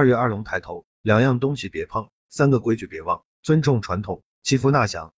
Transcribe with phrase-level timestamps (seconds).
[0.00, 5.12] 二月二龙抬头，两样东西别碰，三个规矩别忘，尊重传统，祈福纳祥。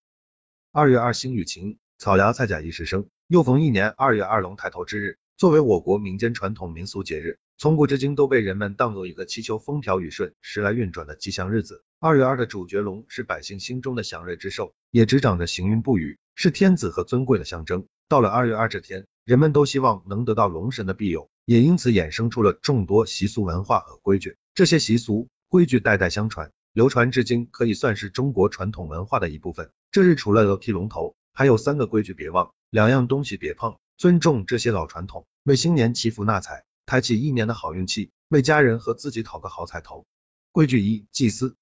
[0.72, 5.18] 二月二星雨晴，草芽菜甲一时生，又逢一年二月二龙抬头之日。
[5.36, 11.84] 作为我国民间传统民俗节日，从古至今都被人们当做一个祈求风调雨顺、时来运转的吉祥日子。
[12.00, 17.86] 二月二的主角龙是百姓心中的祥瑞之兽，也执掌着行云布雨，是天子和尊贵的象征。
[18.08, 24.38] 到了二月二这天，人们都希望能得到龙神的庇佑，也因此衍生出了众多习俗文化和规矩。
[24.54, 29.70] 这些习俗规矩代代相传，流传至今，可以算是中国传统文化的一部分。
[29.90, 33.78] 这日除了要剃龙头，还有三个规矩别忘，两样东西别碰。
[33.96, 40.04] 尊重这些老传统，为新年祈福纳财，开启一年的好运气，为家人和自己讨个好彩头。
[40.50, 41.56] 规矩一：祭祀。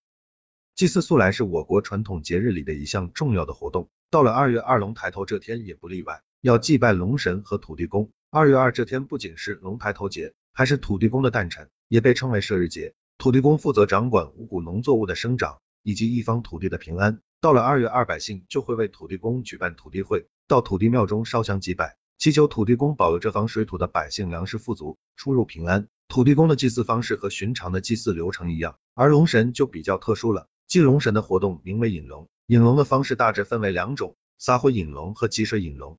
[0.75, 8.11] 祭祀素来是我国传统节日里的一项重要的活动，到了二月二龙抬头这天也不例外，要祭拜龙神和土地公。
[8.31, 12.95] 二月二这天不仅是龙抬头节，还是土地公的诞辰，也被称为社日节。
[13.19, 17.21] 土地公负责掌管五谷农作物的生长以及一方土地的平安。
[17.41, 21.97] 到了二月二，百姓就会为土地公举办土地会，到土地庙中烧香祭拜。
[22.17, 25.89] 祈求土地公保佑这方水土的百姓粮食富足，出入平安。
[26.07, 30.47] 土地公的祭祀方式和寻常的祭祀流程一样，而龙神就比较特殊了。
[30.69, 35.99] 祭龙神的活动名为引龙，引龙的方式大致分为两种：撒灰引龙和积水引龙。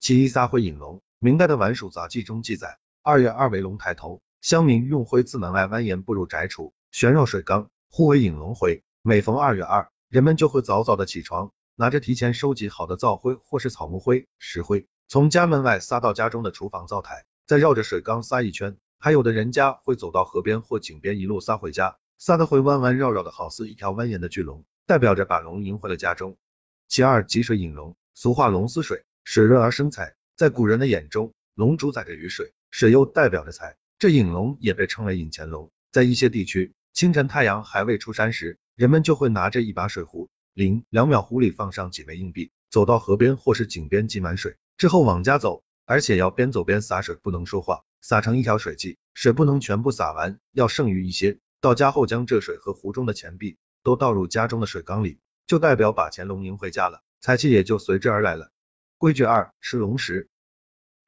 [0.00, 1.00] 其一，撒灰引龙。
[1.18, 8.82] 明代的《晚蜀杂记》中记载，二月二为龙抬头，乡民用灰自门外蜿蜒步入宅处，旋绕水缸，互为引龙回。
[9.02, 14.86] 每逢二月二，人们就会早早的起床，拿着提前收集好的灶灰或是草木灰、石灰。
[15.08, 26.38] 从家门外撒到家中的厨房灶台，再绕着水缸撒一圈，还有的人家会走到河边或井边一路撒回家，撒的会弯弯绕绕的，好似一条蜿蜒的巨龙，代表着把龙迎回了家中。
[26.88, 35.70] 其二，汲水引龙，俗话龙似水，水润而生财，在古人的眼中，龙主宰着雨水，水又代表着财，这引龙也被称为引钱龙。
[35.92, 44.56] 在一些地区，清晨太阳还未出山时，人们就会拿着一把水壶，零两秒壶里放上几枚硬币，走到河边或是井边积满水。
[44.78, 51.38] 之后往家走，而且要边走边洒水，不能说话，洒成一条水迹，水不能全部洒完，要剩余一些。
[51.60, 58.50] 到家后将这水和壶中的钱币都倒入家中的水缸里，就代表把钱龙迎回家了，财气也就随之而来了。
[58.96, 60.29] 规矩二：吃龙食。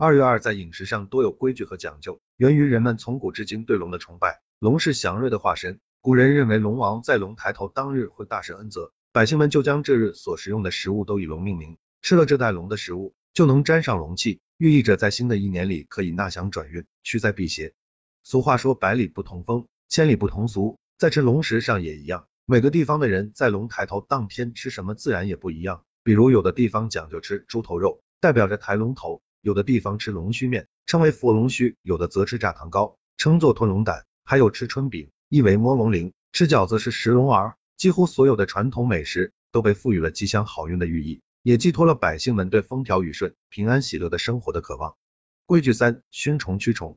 [0.03, 4.43] 二月二在饮食上多有规矩和讲究，源于人们从古至今对龙的崇拜。
[4.59, 13.15] 龙是祥瑞的化身，古人认为龙王在龙抬头当日会大施恩泽，百姓们就将这日所食用的食物都以龙命名，吃了这带龙的食物。
[13.33, 17.73] 就能沾上龙气，寓意着在新的一年里可以纳祥转运，驱灾辟邪。
[18.25, 22.27] 俗话说百里不同风，千里不同俗，在吃龙食上也一样。
[22.45, 25.85] 每个地方的人在龙抬头当天吃什么自然也不一样。
[26.03, 37.57] 比如有的地方讲究吃猪头肉，代表着抬龙头；有的地方吃龙须面，称为佛龙须；有的则吃炸糖糕，称作吞龙胆；还有吃春饼，意为摸龙鳞；吃饺子是食龙儿。
[37.77, 41.21] 几乎所有的传统美食都被赋予了吉祥好运的寓意。
[41.43, 44.95] 也寄托了百姓们对风调雨顺、平安喜乐的生活的渴望。
[45.45, 46.97] 规矩三：熏虫驱虫。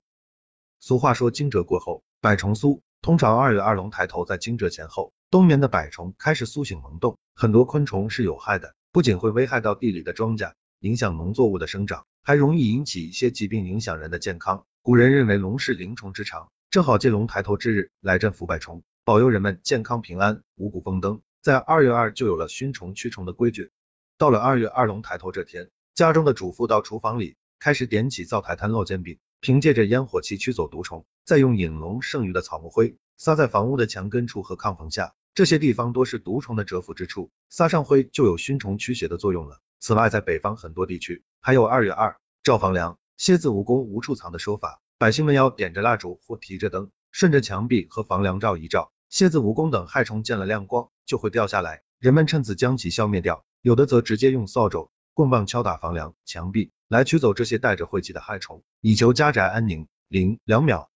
[0.79, 2.83] 俗话说惊蛰过后，百虫苏。
[3.01, 7.17] 通常二月二龙抬头在惊蛰前后，冬眠的百虫开始苏醒萌动。
[7.33, 14.65] 很多昆虫是有害的，不仅会危害到地里的庄稼，影响农作物的生长，还容易引起一些疾病，影响人的健康。
[14.81, 21.21] 古人认为龙是灵虫之长，正好借龙抬头之日来镇伏百虫，保佑人们健康平安、五谷丰登。
[21.41, 23.71] 在二月二就有了熏虫驱虫的规矩。
[24.17, 39.61] 到了二月二龙抬头这天，家中的主妇到厨房里开始点起灶台摊烙煎饼，凭借着烟火气驱走毒虫，再用引龙剩余的草木灰撒在房屋的墙根处和炕棚下，这些地方多是毒虫的蛰伏之处，撒上灰就有熏虫驱邪的作用了。
[39.79, 53.45] 此外，在北方很多地区还有二月二照房梁，蝎子蜈蚣无处藏的说法，百姓们要点着蜡烛或提着灯，顺着墙壁和房梁照一照，蝎子蜈蚣等害虫见了亮光就会掉下来，人们趁此将其消灭掉。
[53.61, 59.87] 有的则直接用扫帚、棍棒敲打房梁、墙壁，来驱走这些带着晦气的害虫，以求家宅安宁。
[60.07, 60.91] 零两秒，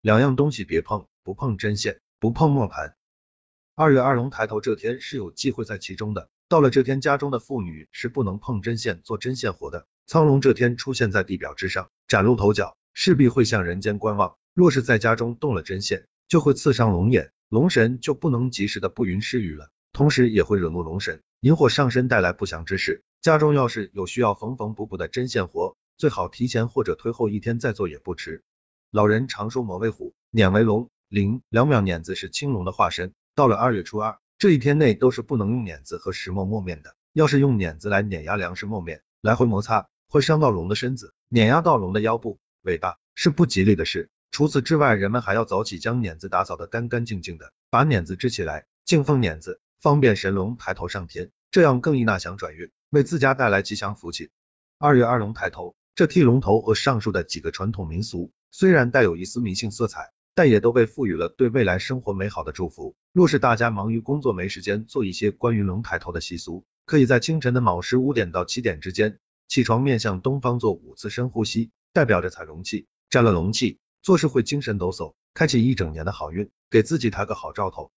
[0.00, 2.96] 两样东西别碰，不碰针线，不碰磨盘。
[3.80, 9.86] 二月二龙抬头这天是有忌讳在其中的，到了这天，家中的妇女是不能碰针线做针线活的。
[10.06, 14.36] 苍龙这天出现在地表之上，崭露头角，势必会向人间观望。
[14.52, 21.22] 若是在家中动了针线，就会刺伤龙眼，龙神就不能及时的布云施雨了，同时也会惹怒龙神。
[21.40, 28.42] 引火上身带来不祥之事，家中要是有需要缝缝补补的针线活，最好提前或者推后一天再做也不迟。
[28.90, 33.14] 老人常说磨为虎，碾为龙，零两秒碾子是青龙的化身。
[33.34, 44.10] 到了二月初二这一天内都是不能用碾子和石磨磨面的，要是用碾子来碾压粮食磨面，来回摩擦会伤到龙的身子，碾压到龙的腰部、尾巴是不吉利的事。
[44.30, 54.30] 除此之外，人们还要早起将碾子打扫得干干净净的，把碾子支起来，敬奉碾子，方便神龙抬头上天，这样更易纳祥转运，为自家带来吉祥福气。
[54.78, 62.94] 二月二龙抬头，这剃龙头和上述的几个传统民俗，虽然带有一丝迷信色彩，但也都被赋予了对未来生活美好的祝福。
[63.12, 69.18] 若是大家忙于工作没时间做一些关于龙抬头的习俗，可以在清晨的卯时五点到七点之间，
[69.48, 73.78] 起床面向东方做五次深呼吸，代表着采龙气，沾了龙气。
[74.02, 77.88] 做事会精神抖擞，开启一整年的好运，给自己抬个好兆头。